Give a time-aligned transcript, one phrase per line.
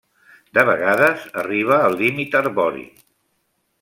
[0.57, 2.87] De vegades arriba al límit arbori.